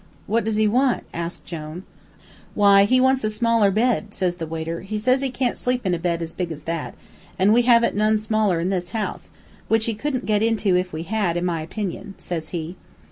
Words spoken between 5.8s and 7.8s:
in a bed as big as that, an' we